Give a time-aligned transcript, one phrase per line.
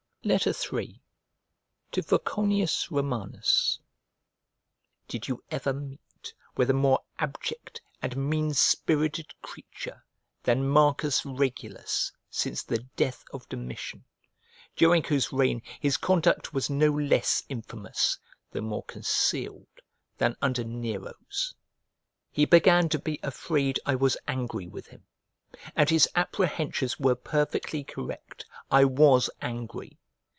[0.23, 1.01] III
[1.93, 3.79] To VOCONIUS ROMANUS
[5.07, 10.05] DID YOU ever meet with a more abject and mean spirited creature
[10.43, 14.05] than Marcus Regulus since the death of Domitian,
[14.75, 18.19] during whose reign his conduct was no less infamous,
[18.51, 19.79] though more concealed,
[20.19, 21.55] than under Nero's?
[22.29, 25.03] He began to be afraid I was angry with him,
[25.75, 29.97] and his apprehensions were perfectly correct; I was angry.